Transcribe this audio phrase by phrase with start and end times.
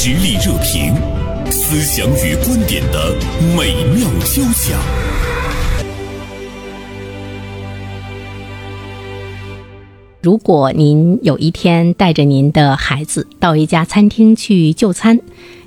[0.00, 0.94] 实力热评，
[1.50, 3.12] 思想与观点的
[3.56, 4.78] 美妙交响。
[10.22, 15.18] 如果您有一天带着您的孩子到一家餐厅去就餐，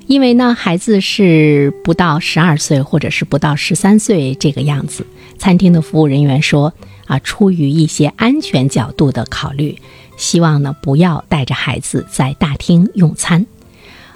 [0.06, 5.06] 因为呢孩子是不到十二岁或者是不到十三岁这个样子，
[5.36, 6.72] 餐厅的服务人员说
[7.04, 9.76] 啊，出于一些安全角度的考虑，
[10.16, 13.46] 希望呢不要带着孩子在大厅用餐。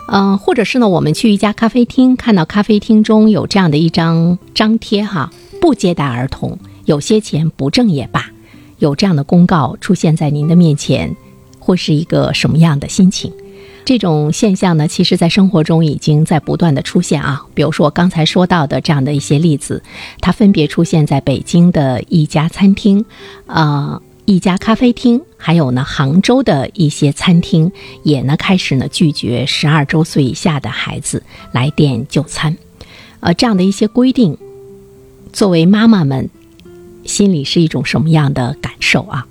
[0.08, 8.26] 嗯、或者是呢，我们去一家咖啡厅，看到咖啡厅中有这样的一张张贴哈，不接待儿童，有些钱不挣也罢。
[8.78, 11.16] 有这样的公告出现在您的面前，
[11.58, 13.32] 会是一个什么样的心情？
[13.86, 17.42] 这种现象呢，其实在生活中已经在不断的出现啊。
[17.54, 19.82] 比如说我刚才说到的这样的一些例子，
[20.20, 23.04] 它分别出现在北京的一家餐厅，
[23.46, 27.70] 呃，一家咖啡厅，还有呢杭州的一些餐厅，
[28.02, 32.56] 也呢开始呢拒绝十二周岁以下的孩子来店就餐。
[33.20, 34.36] 呃，这样的一些规定，
[35.32, 36.28] 作为妈妈们
[37.04, 39.26] 心里是一种什么样的感受啊？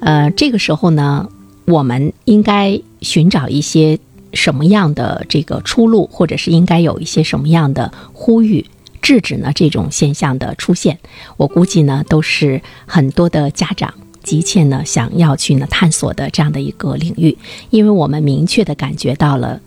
[0.00, 1.26] 呃，这个时候呢，
[1.64, 3.98] 我们应该寻找一些
[4.34, 8.66] 什么样的这个出路，或者是应该有一些什么样的呼吁，
[9.00, 10.98] 制止呢这种现象的出现？
[11.38, 17.38] 我估计呢，都是很多的家长急切呢想要去呢探索的这样的一个领域，
[17.70, 19.60] 因为我们明确的感觉到了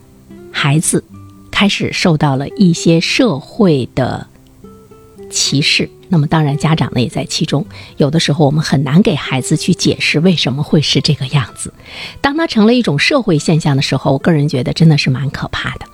[0.52, 1.02] 孩子
[1.50, 4.26] 开始受到了一些社会的
[5.30, 5.88] 歧视。
[6.10, 7.66] 那么当然，家长呢也在其中。
[7.98, 11.72] 有的时候我们很难给孩子去解释为什么会是这个样子。
[12.22, 15.86] 当它成了一种社会现象的时候，我个人觉得真的是蛮可怕的。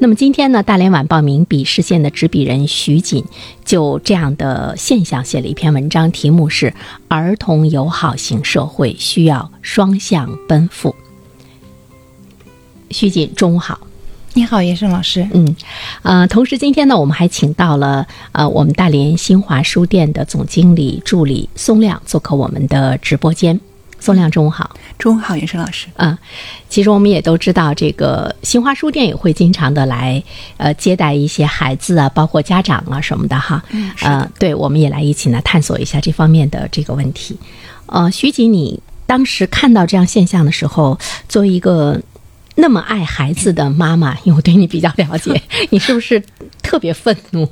[0.00, 3.24] 那么今天呢，大连晚报名笔视线的执笔人徐锦
[3.64, 6.66] 就这样的现象写了一篇文章，题目是
[7.08, 10.90] 《儿童友好型社会需要双向奔赴》。
[12.90, 13.80] 徐锦，中午好。
[14.32, 15.28] 你好，叶盛老师。
[15.32, 15.56] 嗯，
[16.02, 23.60] 呃，同时今天呢，我们还请到了呃我们大连新华书店的总经理助理宋亮做客我们的直播间。
[24.00, 24.70] 松亮，中午好。
[24.98, 25.86] 中午好，袁生老师。
[25.96, 26.16] 嗯、
[26.68, 30.22] 其实我们也都知道，这个新华书店也会经常的来
[30.56, 33.62] 呃接待一些孩子啊，包括家长啊什么的哈。
[34.00, 37.38] 呃，对，我们也来一起呢探索一下这方面的这个问题。
[37.86, 42.00] 呃，徐锦，你当时看到这样现象的时候，作为一个
[42.56, 45.40] 那么爱孩子的妈妈，因为我对你比较了解，
[45.70, 46.22] 你是不是
[46.62, 47.48] 特别愤怒？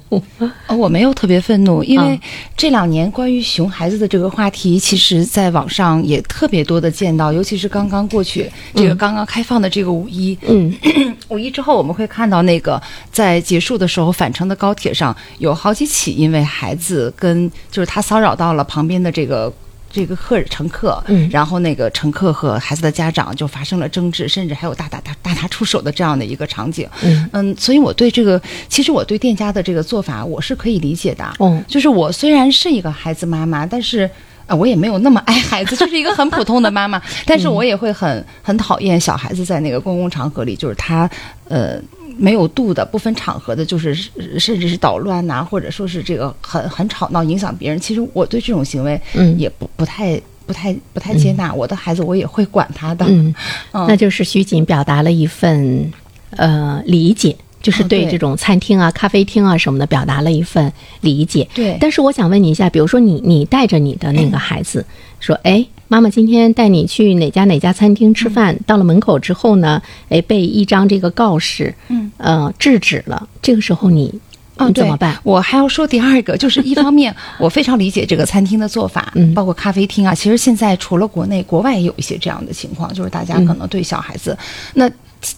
[0.66, 2.20] 哦，我没有特别愤怒，因为嗯
[2.56, 10.75] 这两年关于熊孩子的这个话题，其实在网上也特别多的见到，尤其是刚刚过去这个刚刚开放的这个五一，嗯
[11.28, 19.53] 五一之后，我们会看到那个在结束的时候，返程的高铁上有好几起因为孩子跟就是他骚扰到了旁边的这个。
[19.91, 26.88] 这个客乘客，嗯然后那个乘客和孩子的家长就发生了争执，甚至还有大打大大打出手的这样的一个场景。
[27.03, 31.25] 嗯嗯，所以我对这个，其实我对店家的这个做法，我是可以理解的。
[31.38, 34.09] 哦就是我虽然是一个孩子妈妈，但是。
[34.49, 41.06] 啊，我也没有那么爱孩子，就是一个很普通的妈妈，但是我也会很很讨厌小孩子在那个公共场合里，就是他，
[41.50, 41.78] 呃，
[42.18, 43.94] 没有度的、不分场合的，就是
[44.38, 47.78] 甚至是捣乱呐、或者说是这个很很吵闹，影响别人。
[47.80, 51.54] 其实我对这种行为，嗯也不不太不太不太接纳。
[51.54, 53.06] 我的孩子，我也会管他的。
[53.08, 53.34] 嗯，
[53.72, 55.90] 嗯那就是徐锦表达了一份
[56.30, 57.34] 呃理解。
[57.60, 61.46] 就是对这种餐厅啊、咖啡厅啊什么的表达了一份理解。
[61.52, 64.86] 对但是我想问你一下，比如说你你带着你的那个孩子
[65.18, 73.26] 说，哎，妈妈今天带你去哪家哪家餐厅吃饭，到了门口之后呢，哎，被一张这个告示，嗯，呃，制止了。
[73.41, 74.12] 这个时候你
[74.59, 75.19] 哦，怎么办？
[75.22, 80.15] 我还要说第二个，就是一方面 我非常理解这个餐厅的做法，嗯包括咖啡厅啊。
[80.15, 84.37] 其实现在除了国内，国外也有一些这样的情况，就是大家可能对小孩子，
[84.75, 84.91] 那。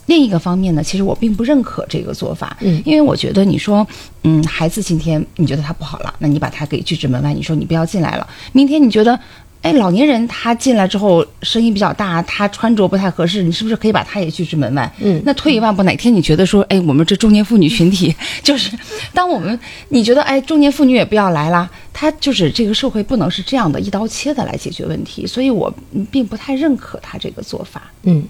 [0.05, 3.87] 另一个方面呢，其实我并不认可这个做法，嗯因为我觉得你说，
[4.25, 8.28] 嗯，孩子今天你觉得他不好了，那你把他给拒之门外，你说你不要进来了。
[8.53, 9.19] 明天你觉得，
[9.62, 14.91] 哎，老年人他进来之后声音比较大，他穿着不太合适，你是不是可以把他也拒之门外？
[15.00, 18.70] 嗯那退一万步，哪天你觉得说，哎，我们这中年妇女群体， 就是
[19.12, 19.58] 当我们
[19.90, 27.82] 你觉得，哎，中年妇女也不要来啦，他就是这个社会不能是这样的一刀切的来解决问题，所以我嗯并不太认可他这个做法。
[28.04, 28.25] 嗯，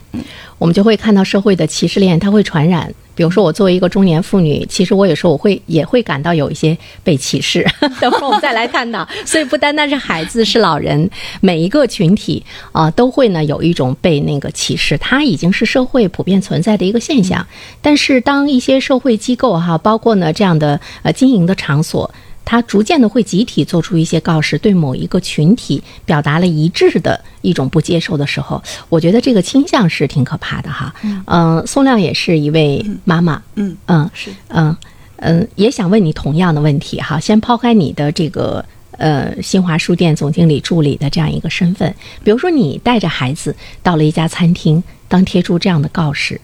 [0.58, 2.92] 我们就会看到社会的歧视链，它会传染。
[3.14, 7.64] 比如说，我作为一个中年妇女，其实我有时候我会也会感到有一些被歧视。
[8.00, 9.06] 等会儿我们再来探讨。
[9.26, 11.08] 所以不单单是孩子，是老人，
[11.40, 12.42] 每一个群体
[12.72, 17.46] 啊、都会呢有一种被那个歧视，它已经是社会普遍存在的一个现象。
[17.82, 22.10] 但是当一些社会机构哈，包括呢这样的呃经营的场所。
[22.44, 30.92] 它逐渐的会集体做出一些告示，对某一个群体表达了一致的一种不接受的时候，我觉得这个倾向是挺可怕的哈。
[31.26, 34.76] 嗯、宋亮也是一位妈妈，嗯嗯是嗯
[35.16, 37.20] 嗯，也想问你同样的问题哈。
[37.20, 41.94] 先抛开你的这个呃新华书店总经理助理的这样一个身份，
[42.24, 46.40] 比如说你带着孩子到了一家餐厅，当贴出这样的告示，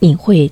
[0.00, 0.50] 你会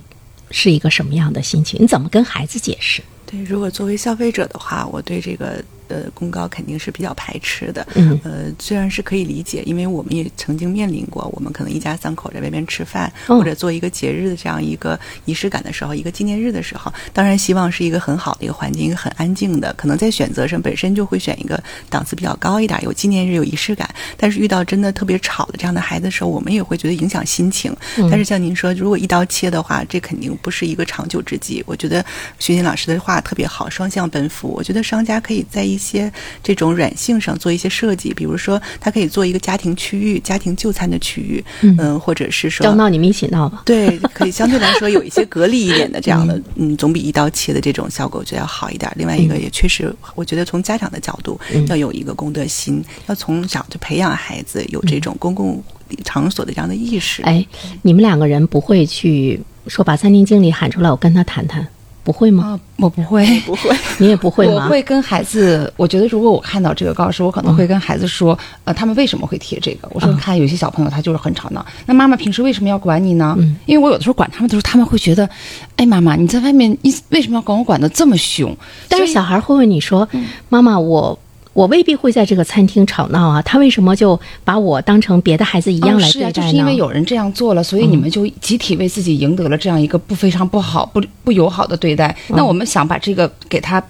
[0.49, 1.79] 是一个什么样的心情？
[1.81, 3.03] 你怎么跟孩子解释？
[3.29, 7.87] 对，如果作为消费者的话，我对这个呃公告肯定是比较排斥的。
[7.95, 23.89] 嗯呃，虽然是可以理解，因为我们也曾经面临过，我们可能一家三口在外边吃饭，哦或者做一个节日的这样一个仪式感的时候，一个纪念日的时候，当然希望是一个很好的一个环境，一个很安静的，可能在选择上本身就会选一个档次比较高一点，有纪念日有仪式感。
[24.15, 27.75] 但是遇到真的特别吵的这样的孩子的时候，我们也会觉得影响心情。
[27.97, 31.63] 嗯但是像您说，如果一刀切的话，这肯定不是一个长久之计。
[31.67, 32.03] 我觉得
[32.39, 34.47] 徐锦老师的话特别好，双向奔赴。
[34.47, 36.11] 我觉得商家可以在一些
[36.43, 43.61] 这种软性上做一些设计，比如说他可以做一个家庭区域、家庭就餐的区域，嗯或者是说要闹你们一起闹吧。
[43.65, 48.91] 对，可以相对来说有一些隔离一点的这样的， 嗯，总比一刀切的这种效果我觉得要好一点。
[48.95, 55.63] 另外一个也确实，我觉得从家长的角度嗯要有一个公德心，要从小就培养孩子有这种公共
[56.03, 57.21] 场所的这样的意识。
[57.23, 57.45] 哎，
[57.81, 61.67] 你们两个人不会去说把餐厅经理喊出来，我跟他谈谈，
[62.07, 62.45] 不会吗？
[62.45, 63.27] 啊，我不会。
[63.45, 64.53] 不会， 你也不会吗？
[64.63, 69.89] 我会跟孩子，我觉得如果我看到这个告示，我可能会跟孩子说，呃，他们为什么会贴这个？
[69.91, 73.35] 我说，嗯看有些小朋友他就是很吵闹，那妈妈平时为什么要管你呢？
[73.37, 75.29] 嗯因为我有的时候管他们的时候，他们会觉得，
[75.75, 78.55] 哎，妈妈你在外面，你为什么要管我管的这么凶？
[78.87, 80.07] 但是小孩会问你说
[80.47, 81.19] ：“妈妈，我
[81.57, 92.15] 我未必会在这个餐厅吵闹啊，他为什么就把我当成别的孩子一样来哦是啊，对待呢？”就是因为有人这样做了，所以你们就集体为自己赢得了这样一个不非常不好、不不友好的对待。
[92.27, 93.83] 那我们想把这个给他。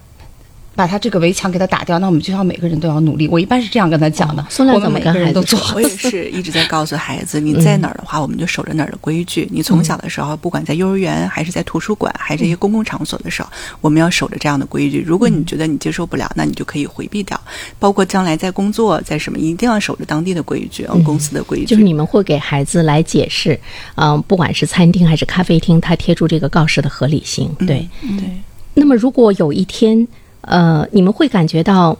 [0.77, 3.27] 把他这个围墙给他打掉，那我们就要每个人都要努力。
[3.27, 4.43] 我一般是这样跟他讲的。
[4.43, 9.47] 哦宋亮我们每个人怎么跟孩子做我也是一直在告诉孩子，你在哪儿的话，我们就守着哪儿的规矩。
[9.51, 13.49] 你从小的时候，不管在幼儿园，还是在图书馆，还是一些公共场所的时候，
[13.81, 15.03] 我们要守着这样的规矩。
[15.03, 17.39] 如果你觉得你接受不了，那你就可以回避掉。
[17.79, 21.65] 包括将来在工作，在什么，一定要守着当地的规矩，嗯，公司的规矩。
[21.65, 23.59] 就是你们会给孩子来解释，
[23.95, 27.51] 嗯、不管是餐厅还是咖啡厅，他贴出这个告示的合理性。
[27.59, 28.29] 对，对。
[28.75, 30.07] 那么如果有一天，
[30.47, 31.97] 呃，你们会感觉到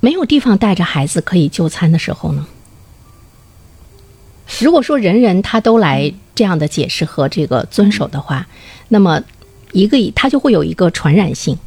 [0.00, 2.46] 没有地方带着孩子可以就餐的时候呢？
[4.60, 8.46] 如果说人人他都来这样的解释和这个遵守的话，
[8.88, 9.20] 那么
[9.72, 11.58] 一个他就会有一个传染性，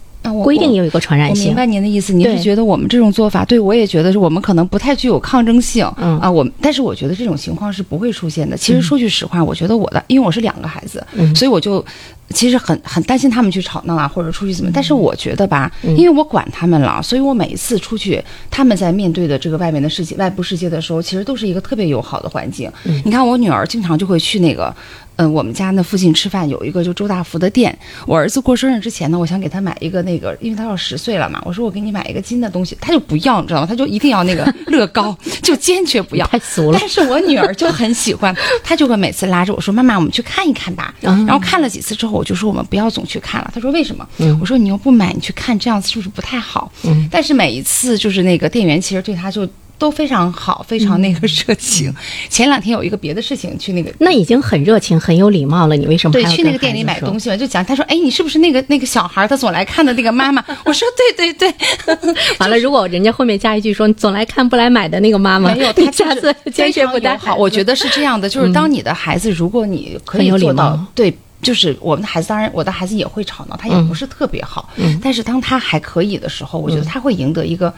[0.43, 1.43] 规定也有一个传染性。
[1.43, 8.57] 我明白您的意思，您是觉得我们这种做法，对我也觉得是我们可能不太具有抗争性，嗯啊，我但是我觉得这种情况是不会出现的。
[8.57, 11.85] 其实说句实话，我觉得我的，因为我是两个孩子，嗯所以我就
[12.31, 14.71] 其实很很担心他们去吵闹啊，或者出去怎么。
[14.73, 22.71] 但是我觉得吧，嗯因为我管他们了，所以我每一次出去，他们在面对的这个外面的世界、外部世界的时候，其实都是一个特别友好的环境。
[22.85, 24.73] 嗯你看，我女儿经常就会去那个。
[25.17, 27.77] 嗯，我们家那附近吃饭有一个就周大福的店。
[28.07, 33.67] 我儿子过生日之前呢，我想给他买一个那个，因为他要十岁了嘛，我说我给你买一个金的东西，他就不要，你知道吗？
[33.67, 36.25] 他就一定要那个乐高， 就坚决不要。
[36.27, 43.51] 太俗了但是我女儿就很喜欢，她就会每次拉着我说：“妈妈，我们去看一看吧。”嗯然后看了几次之后，我就说我们不要总去看了。
[43.51, 44.07] 他说为什么？
[44.19, 46.71] 嗯我说你又不买，你去看这样子是不是不太好？
[46.85, 49.47] 嗯但是每一次就是那个店员其实对他就。
[49.81, 51.91] 都非常好，非常那个热情。
[52.29, 57.23] 前两天有一个别的事情，去那个那已经很热情、很有礼貌了，你为什么还对，去那个店里买东西？
[57.23, 60.45] 西嘛，就讲他说，哎，你是不是那个那个小孩他总来看的那个妈妈？
[60.65, 61.97] 我说对对对，
[62.37, 67.35] 完了， 如果人家后面加一句说你总来看不来买的那个妈妈，没有， 你他下次坚决不带好。
[67.35, 71.11] 我觉得是这样的，就是当你的孩子，如果你可很有礼以做到貌，对。
[71.41, 74.69] 就是我们的孩子，当然我的孩子也会吵闹，他也不是特别好，
[75.01, 77.73] 但是当他还可以的时候，我觉得他会赢得一个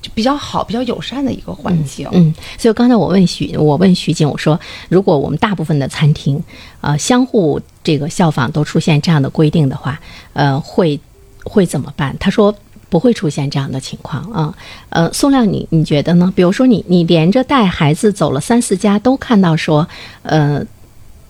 [0.00, 2.08] 就比较好、比较友善的一个环境。
[2.12, 6.42] 嗯，所以刚才我问徐，我问徐静，我说，如果我们大部分的餐厅，
[6.80, 10.00] 呃，相互这个效仿都出现这样的规定的话，
[10.32, 10.98] 呃，会
[11.44, 12.16] 会怎么办？
[12.18, 12.54] 他说
[12.88, 14.54] 不会出现这样的情况啊。
[14.88, 16.32] 呃，宋亮，你你觉得呢？
[16.34, 19.86] 比如说你你连着带孩子走了三四家，都看到说，
[20.22, 20.64] 呃，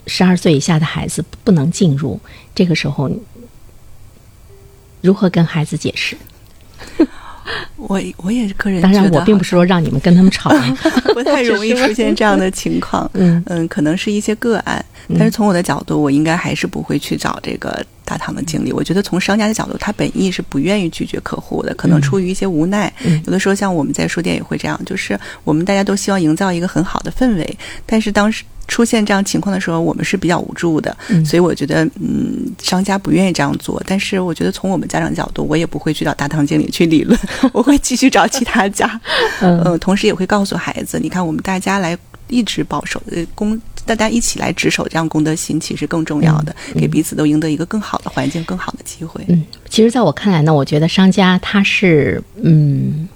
[0.07, 2.21] 十二岁以下的孩子不能进入，
[2.55, 3.11] 这个时候
[5.01, 6.17] 如何跟孩子解释？
[7.77, 10.79] 我我也个人当然，我并不是说让你们跟他们吵啊。
[11.13, 13.11] 不太容易 出现这样的情况。
[13.15, 14.85] 嗯嗯，可能是一些个案，
[15.19, 18.73] 但是从我的角度，我应该还是不会去找这个大堂的经理。
[18.73, 22.93] 我觉得从商家的角度，他本意是不愿意拒绝客户的，可能出于一些无奈。
[23.05, 33.83] 嗯有的时候，像我们在书店也会这样，就是我们大家都希望营造一个很好的氛围，但是当时出现这样情况的时候，我们是比较无助的，嗯所以我觉得，嗯，商家不愿意这样做。
[33.87, 37.19] 但是我觉得从我们家长角度，我也不会去找大堂经理去理论，
[37.53, 39.01] 我会继续找其他家，
[39.43, 41.97] 嗯呃，同时也会告诉孩子，你看我们大家来
[42.29, 49.23] 一直保守呃公，大家一起来值守这样公德心，其实更重要的，给彼此都赢得一个更好的环境、更好的机会。
[49.29, 53.09] 嗯，其实在我看来呢，我觉得商家他是嗯。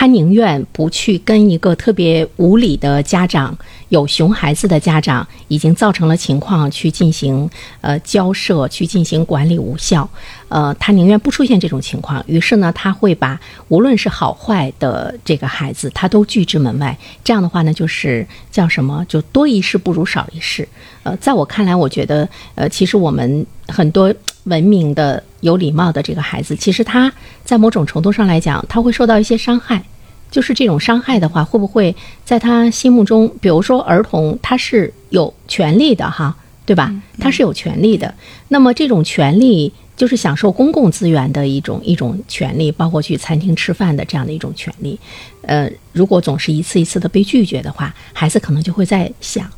[0.00, 3.54] 他宁愿不去跟一个特别无理的家长、
[3.90, 7.46] 有熊孩子的家长已经造成了情况去进行
[7.82, 10.08] 呃交涉，去进行管理无效，
[10.48, 12.24] 呃，他宁愿不出现这种情况。
[12.26, 13.38] 于是呢，他会把
[13.68, 16.96] 无论是好坏的这个孩子，他都拒之门外。
[17.22, 19.04] 这样的话呢，就是叫什么？
[19.06, 20.66] 就多一事不如少一事。
[21.02, 24.10] 呃，在我看来，我觉得呃，其实我们很多
[24.44, 27.12] 文明的、有礼貌的这个孩子，其实他
[27.44, 29.82] 在某种程度上来讲，他会受到一些伤害。
[30.30, 36.94] 就是这种伤害的话，会不会在他心目中，比如说儿童他是有权利的哈，对吧？
[37.18, 38.14] 他是有权利的。
[38.46, 44.96] 那么这种权利就是享受公共资源的一种一种权利，包括去餐厅吃饭的这样的一种权利。
[45.42, 49.50] 呃，如果总是一次一次的被拒绝的话，孩子可能就会在想，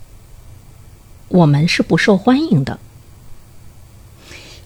[1.29, 2.79] 我们是不受欢迎的。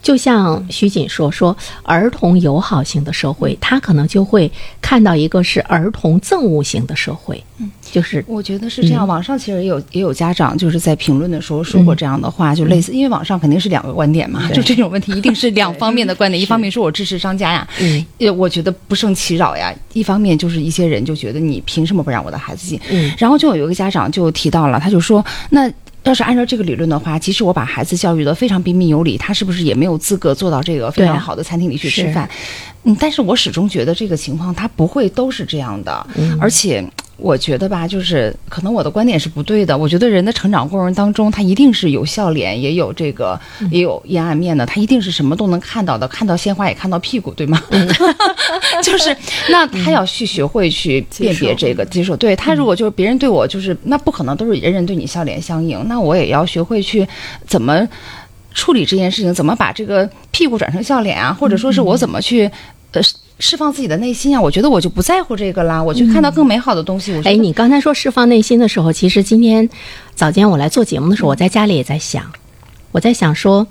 [0.07, 4.49] 就像徐锦说，说儿童友好型的社会，他可能就会
[4.81, 9.05] 看到一个是儿童憎恶型的社会，嗯，就是我觉得是这样。
[9.05, 16.41] 网上其实也有也有家长就是在评论的时候说过这样的话，就类似，因为网上肯定是两个观点嘛，就这种问题一定是两方面的 观点。
[16.41, 22.81] 一方面是我支持商家呀，嗯，呃，我觉得不胜其扰呀；一方面就是一些人就觉得你凭什么不让我的孩子进？
[22.91, 25.69] 嗯，然后就有一个家长就提到了，他就说那。
[26.07, 32.29] 要是按照这个理论的话，即使我把孩子教育的非常彬彬有礼，他是不是也没有资格坐到这个非常好的餐厅里去吃饭？
[32.85, 36.83] 嗯，但是我始终觉得这个情况他不会都是这样的，嗯、而且
[37.19, 39.77] 我觉得吧，就是可能我的观点是不对的。
[39.77, 47.63] 我觉得人的成长过程当中，他一定是有笑脸，也有这个，也有阴暗面的，他一定是什么都能看到的，看到鲜花也看到屁股，对吗？
[47.71, 47.89] 嗯、
[48.85, 49.17] 就是
[49.49, 52.15] 那他要去学会去辨别这个，接受。
[52.17, 57.07] 对他如果就是别人对我就是那不可能都是人人对你笑脸相迎，那我也要学会去
[57.47, 57.89] 怎么
[58.53, 62.51] 处理这件事情，怎么把这个屁股转成笑脸啊，或者说是我怎么去。
[62.93, 63.03] 呃，
[63.39, 64.41] 释放自己的内心啊！
[64.41, 67.13] 我觉得我就不在乎这个啦，我去看到更美好的东西。
[67.13, 69.69] 我哎，你刚才说释放内心的时候，其实今天
[70.15, 72.25] 早间我来做节目的时候，我在家里也在想，
[72.93, 73.67] 我在想说，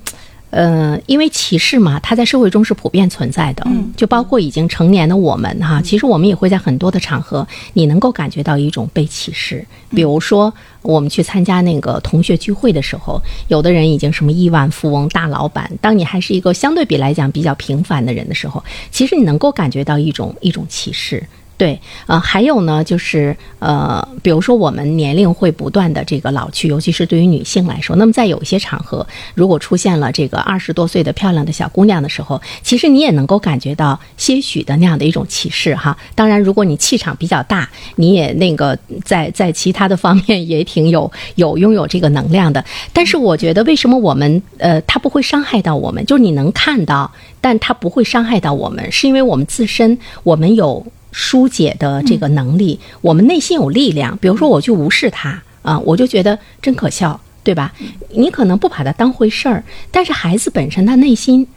[0.56, 10.54] 呃，因为歧视嘛，它在社会中是普遍存在的，嗯，就包括已经成年的我们哈，其实我们也会在很多的场合，你能够感觉到一种被歧视，比如说。
[10.86, 21.24] 我们去参加那个同学聚会的时候，有的人已经什么亿万富翁、大老板，当你还是一个相对比来讲比较平凡的人的时候，其实你能够感觉到一种一种歧视。
[21.58, 35.98] 对，呃，还有呢，就是呃，比如说我们年龄会不断的这个老去，尤其是对于女性来说，那么在有一些场合，如果出现了这个二十多岁的漂亮的小姑娘的时候，其实你也能够感觉到些许的那样的一种歧视哈。
[36.14, 42.62] 当然，如果你气场比较大，你也那个在在其他的方面也挺有有拥有这个能量的。
[42.92, 46.06] 但是我觉得，为什么我们呃，它不会伤害到我们？
[46.06, 47.10] 就是你能看到，
[47.40, 50.86] 但它不会伤害到我们，是因为我们自身我们有。
[51.18, 54.18] 疏解的这个能力，嗯、我们内心有力量。
[54.18, 57.74] 比如说，我去无视他啊，我就觉得真可笑，对吧？
[58.10, 61.48] 你可能不把他当回事儿，但是孩子本身他内心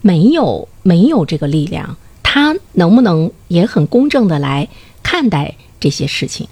[0.00, 4.68] 没有没有这个力量，他能不能也很公正的来
[5.00, 6.48] 看待这些事情？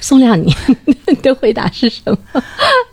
[0.00, 0.54] 宋亮，你
[1.22, 2.00] 的回答是什
[2.32, 2.42] 么？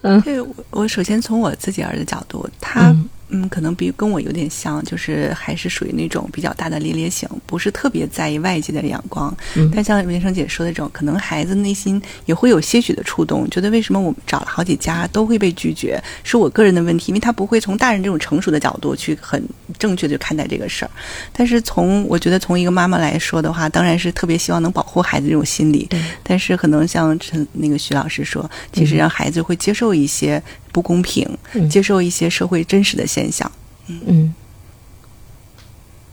[0.02, 2.94] 嗯，对我，我首先从我自己儿子角度，他。
[3.30, 9.36] 嗯嗯，可能比跟我有点像，就是还是属于那种比较大大咧咧型，不是特别在意外界的眼光。
[9.56, 19.44] 嗯、但像袁生姐说的这种，可能孩子内心也会有些许的触动，觉得为什么我们找了好几家都会被拒绝，是我个人的问题，因为他不会从大人这种成熟的角度去很
[19.78, 20.92] 正确的看待这个事儿。
[21.34, 25.90] 但是从我觉得从一个妈妈来说的话，当然是特别希望能保护孩子这种心理。
[26.24, 30.42] 但是可能像陈那个徐老师说，其实让孩子会接受一些。
[30.70, 33.52] 不公平，嗯、接受一些社会真实的现象。
[33.88, 34.00] 嗯。
[34.06, 34.36] 嗯。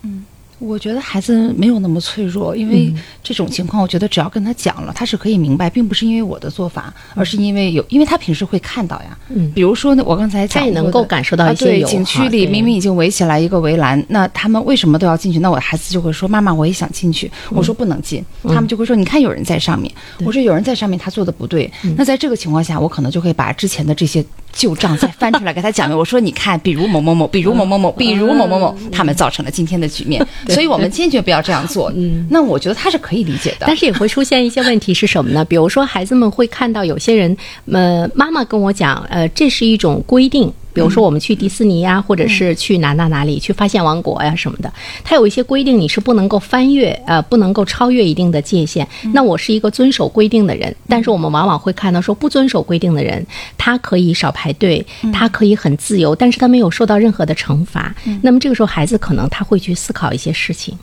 [0.01, 0.25] 嗯，
[0.59, 2.93] 我觉得孩子没有那么脆弱，因为
[3.23, 9.19] 这种情况，我觉得只要跟他讲了，他是可以明白，并不是因为我的做法，而是因为有，因为他平时会看到呀。
[9.29, 15.39] 嗯，比如说呢，我刚才讲，他也能够感受到一些、啊、对，景区里明明已经围起来一个围栏，那他们为什么都要进去？
[15.39, 18.25] 那我的孩子就会说：“妈妈，我也想进去。”我说：“不能进。
[18.43, 19.93] 嗯”他们就会说：“你看，有人在上面。”
[20.25, 24.25] 我说：“有人在上面，他做的不对。”嗯那在这个情况下，我可能就会把之前的这些。
[24.57, 30.25] 旧账再翻出来给他讲明，我说你看，比如某某某，比如某某某，比如某某某，他们造成了今天的局面。
[30.55, 31.93] 所以我们坚决不要这样做。
[31.97, 33.67] 嗯，那我觉得他是可以理解的。
[33.67, 35.45] 但是也会出现一些问题是什么呢？
[35.45, 37.37] 比如说，孩子们会看到有些人，
[37.71, 40.53] 呃，妈妈跟我讲，呃，这是一种规定。
[40.75, 44.71] 比如说，我们去迪士尼呀，或者是去哪哪哪里，去发现王国呀什么的，
[45.05, 48.87] 它有一些规定，你是不能够翻越，呃，不能够超越一定的界限。
[49.13, 53.25] 那我是一个遵守规定的人，但是我们往往会看到说，不遵守规定的人，
[53.57, 57.95] 他可以少排队，他可以很自由，但是他没有受到任何的惩罚。
[58.21, 60.77] 那么这个时候，孩子可能他会去思考一些事情，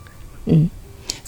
[0.45, 0.69] 嗯。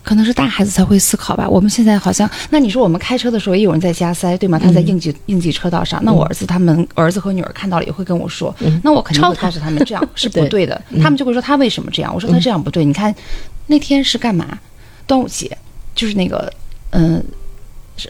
[0.03, 1.48] 可能是大孩子才会思考吧。
[1.50, 4.60] 我们现在好像，那你说我们开车的时候也有人在加塞，对吗？
[4.60, 6.03] 他在应急应急车道上。
[6.03, 10.79] 那我儿子他们儿子和女儿看到了也会跟我说，那我肯定会告诉他们这样是不对的。
[11.01, 12.13] 他们就会说他为什么这样？
[12.13, 12.83] 我说他这样不对。
[12.83, 13.13] 你看
[13.67, 14.60] 那天是干嘛？
[15.07, 15.57] 端午节，
[15.95, 16.51] 就是那个
[16.91, 17.24] 嗯。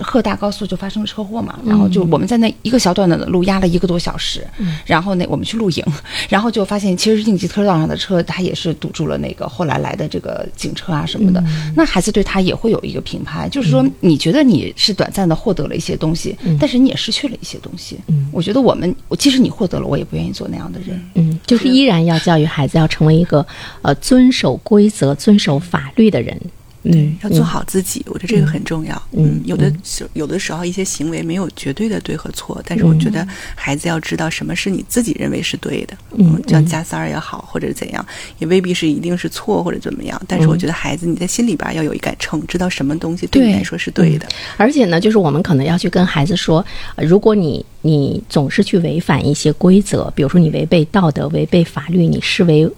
[0.01, 4.45] 鹤大高速就发生了车祸嘛，然后就我们在那一个小短短的路压了一个多小时，
[4.85, 5.85] 然后那我们去露营，
[6.29, 11.43] 然后就发现其实应急车道上的车它也是堵住了那个后来来的这个警车啊什么的。
[11.75, 17.99] 那孩子对他也会有一个评判，就是说你觉得你是短暂的获得了一些东西，但是你也失去了一些东西。
[18.31, 20.99] 我觉得我们，即使你获得了，我也不愿意做那样的人。
[21.15, 23.45] 嗯，就是依然要教育孩子要成为一个
[23.81, 26.39] 呃遵守规则、遵守法律的人。
[26.83, 29.01] 对，要做好自己，我觉得这个很重要。
[29.11, 33.25] 嗯，有的时有的时候一些行为没有绝对的对和错，但是我觉得
[33.55, 35.97] 孩子要知道什么是你自己认为是对的。
[36.17, 38.05] 嗯，像加塞儿也好，或者怎样，
[38.39, 40.21] 也未必是一定是错或者怎么样。
[40.27, 44.27] 但是我觉得孩子你在心里边要有一杆秤，知道什么东西对你来说是对的。
[44.57, 46.65] 而且呢，就是我们可能要去跟孩子说，
[46.97, 52.69] 如果你你总是去违反一些规则，比如说你违背道德、违背法律，你视为。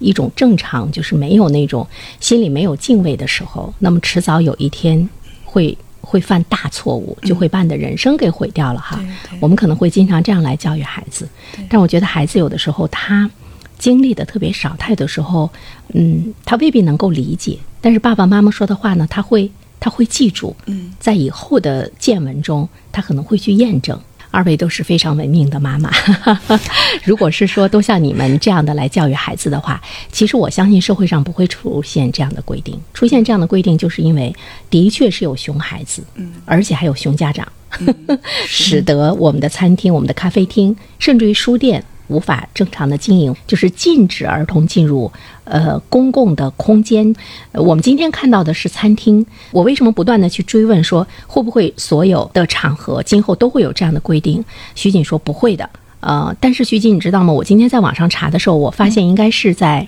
[0.00, 1.86] 一种正常，就是没有那种
[2.18, 5.08] 心里没有敬畏的时候，那么迟早有一天
[5.44, 8.98] 会会犯大错误，就会把你的人生给毁掉了哈。
[9.38, 11.28] 我们可能会经常这样来教育孩子，
[11.68, 13.30] 但我觉得孩子有的时候他
[13.78, 15.48] 经历的特别少，他有的时候
[15.94, 20.54] 嗯，他未必能够理解，但是爸爸妈妈说的话呢，他会他会记住，
[20.98, 23.98] 在以后的见闻中，他可能会去验证。
[24.30, 25.90] 二位都是非常文明的妈妈，
[27.04, 29.80] 如果是说都像你们这样的来教育孩子的话，
[30.12, 32.78] 其实我相信社会上不会出现这样的规定。
[32.94, 34.34] 出现这样的规定，就是因为
[34.68, 37.46] 的确是有熊孩子，嗯，而且还有熊家长，
[38.46, 41.84] 使得我们的餐厅、我们的咖啡厅，甚至于书店。
[42.10, 45.10] 无法正常的经营，就是禁止儿童进入
[45.44, 47.14] 呃公共的空间。
[47.52, 54.44] 我们今天看到的是餐厅，我为什么不断的去追问说会不会所有的场合今后都会有这样的规定？
[54.74, 55.70] 徐锦说不会的。
[56.00, 57.32] 呃，但是徐锦你知道吗？
[57.32, 59.86] 我今天在网上查的时候，我发现应该是在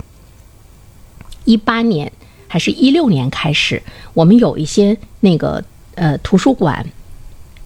[1.45, 2.13] 一八年
[2.47, 3.83] 还是一六年开始，
[4.15, 5.65] 我们有一些那个
[5.97, 6.87] 呃图书馆，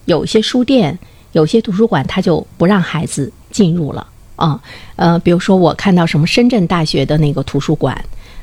[0.07, 0.99] 有一些书店，
[1.33, 4.07] 有些图书馆，它就不让孩子进入了。
[4.37, 4.61] 啊，
[4.95, 8.03] 呃，比如说我看到什么深圳大学的那个图书馆，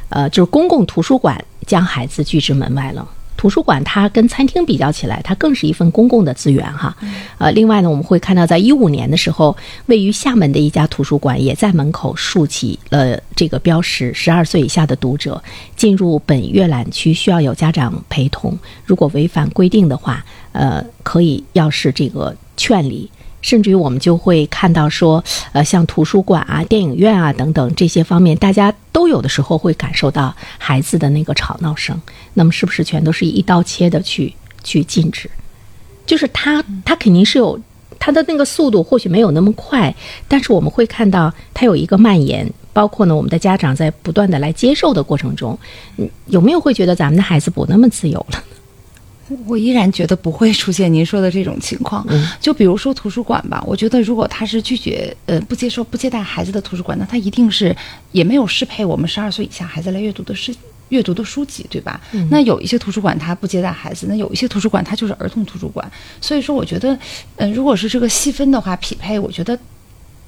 [0.10, 3.08] 呃，就是公共图书馆将孩子拒之门外了。
[3.36, 6.95] 图书馆它跟餐厅比较起来，它更是一份公共的资源哈。
[7.38, 9.53] 呃，另外呢，我们会看到，在一五年的时候，
[9.88, 15.43] 位于厦门的一家图书馆也在门口竖起了这个标识：十二岁以下的读者
[15.75, 23.10] 进入本阅览区需要有家长陪同，如果违反规定的话，呃，可以要是这个劝离。
[23.43, 32.01] 甚至于我们就会看到说，呃，像图书馆啊、电影院啊等等这些方面，大家都有的时候会感受到孩子的那个吵闹声。
[32.34, 35.29] 那么，是不是全都是一刀切的去去禁止？
[36.08, 37.60] 就是他，他肯定是有
[37.99, 39.93] 他的那个速度，或许没有那么快，
[40.27, 42.51] 但是我们会看到他有一个蔓延。
[42.73, 45.56] 包括呢，我们的家长在不断的来接受的过程中，
[45.97, 48.43] 嗯，有没有会觉得咱们的孩子不那么自由了？
[49.47, 52.05] 我依然觉得不会出现您说的这种情况。
[52.39, 57.75] 就比如说图书馆吧，我觉得如果他是拒绝呃不接受不接待孩子的图书馆，那他一定是
[58.12, 60.53] 也没有适配我们十二岁以下孩子来阅读的诗
[60.89, 61.99] 阅读的书籍，对吧？
[62.29, 65.89] 那有一些图书馆它不接待孩子，那有一些图书馆它就是儿童图书馆。
[66.21, 66.97] 所以说，我觉得，
[67.38, 69.57] 嗯，如果是这个细分的话匹配，我觉得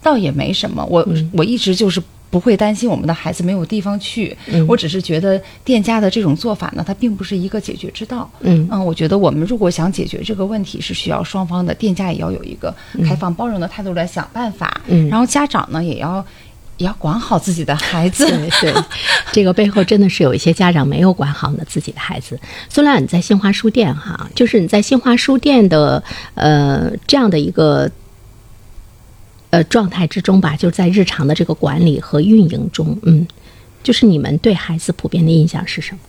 [0.01, 0.84] 倒也没什么。
[0.86, 2.01] 我我一直就是。
[2.36, 4.36] 不会担心我们的孩子没有地方去，
[4.67, 8.30] 我只是觉得店家的这种做法呢，它并不是一个解决之道。
[8.41, 14.82] 嗯嗯，我觉得我们如果想解决这个问题，是需要双方的店家也要有一个开放包容的态度来想办法。
[14.88, 16.26] 嗯，然后家长呢，也要
[16.76, 18.28] 也要管好自己的孩子。
[18.60, 18.74] 对，
[19.32, 22.38] 这个背后真的是有一些家长没有管好呢自己的孩子。
[22.67, 27.89] 孙亮，你在新华书店哈，就是你在新华书店的呃这样的一个。
[29.56, 33.26] 呃，状态之中吧，就是在日常的这个管理和运营中，嗯，
[33.82, 36.00] 就是你们对孩子普遍的印象是什么？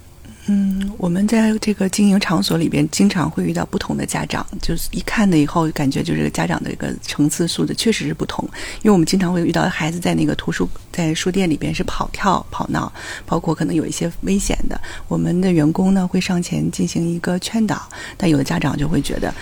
[0.49, 8.45] 嗯，我们在这个经营场所里边，经常会遇到不同的家长，就是一看了以后，感觉就是家长的一个层次素质确实是不同。
[8.83, 12.93] 因为我们经常会遇到孩子在那个图书在书店里边是跑跳跑闹，
[13.27, 19.33] 包括可能有一些危险的，我们的员工呢会上前进行一个劝导，但有的家长就会觉得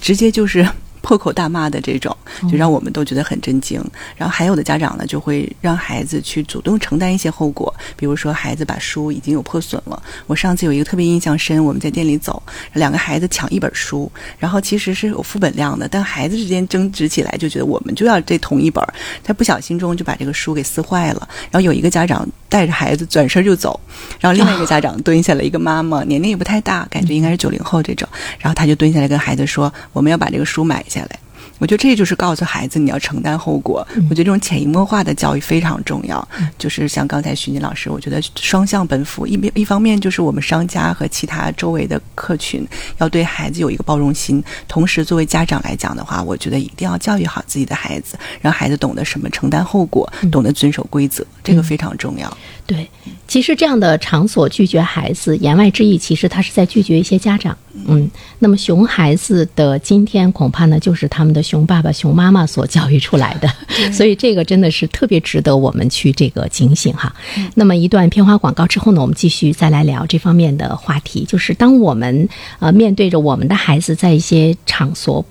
[0.00, 0.64] 直接就是。
[1.00, 2.16] 破口大骂的这种，
[2.50, 3.82] 就让我们都觉得很震惊。
[4.16, 10.02] 然后还有的家长呢，就会让孩子去主动承担一些后果，比如说孩子把书已经有破损了。
[10.26, 18.84] 我上次有一个特别印象深，我们在店里走，两个孩子抢一本书，然后其实是有副本量的，但孩子之间争执起来，就觉得我们就要这同一本，
[19.22, 21.28] 在不小心中就把这个书给撕坏了。
[21.50, 23.78] 然后有一个家长带着孩子转身就走，
[24.20, 28.08] 然后另外一个家长蹲下来，一个妈妈年龄也不太大，感觉应该是九零后这种，
[28.38, 31.18] 然后他就蹲下来跟孩子说：“我们要把这个书买。”下来，
[31.58, 33.86] 我觉得这就是告诉孩子你要承担后果。
[34.08, 36.26] 我觉得这种潜移默化的教育非常重要。
[36.56, 42.66] 就是像刚才徐锦老师，我觉得双向奔赴，一边一方面就是我们商家和其他周围的客群
[42.98, 52.36] 要对孩子有一个包容心，同时作为家长来讲的话，我觉得一定要教育好自己的孩子，让孩子懂得什么承担后果，懂得遵守规则，这个非常重要。
[52.66, 52.88] 对，
[53.26, 57.56] 其实这样的场所拒绝孩子，言外之意其实他是在拒绝一些家长。
[57.86, 67.14] 嗯，那么熊孩子的今天恐怕呢，就是他们的熊爸爸、熊妈妈所教育出来的，所以这个真的是特别值得我们去这个警醒哈。
[67.54, 72.28] 那么一段片花广告之后呢，我们继续再来聊这方面的话题，就是当我们
[72.58, 75.24] 呃面对着我们的孩子在一些场所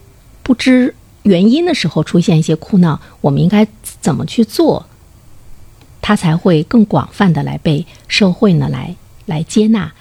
[0.44, 3.68] 不知原因的时候出现一些哭闹，我们应该
[4.00, 4.86] 怎么去做？
[6.00, 8.96] 他才会更广泛的来被社会呢来
[9.26, 9.92] 来接纳，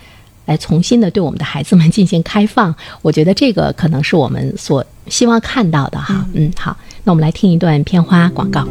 [0.46, 2.74] 来重新的对我们的孩子们进行开放。
[3.02, 6.26] 我觉得这个可能是我们所希望看到的哈。
[6.32, 8.66] 嗯，好，那我们来听一段片花广告。